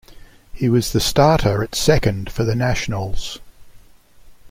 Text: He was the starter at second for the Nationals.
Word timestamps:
He 0.51 0.67
was 0.67 0.93
the 0.93 0.99
starter 0.99 1.61
at 1.61 1.75
second 1.75 2.31
for 2.31 2.43
the 2.43 2.55
Nationals. 2.55 3.37